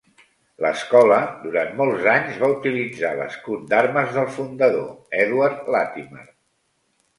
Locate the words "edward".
5.27-5.73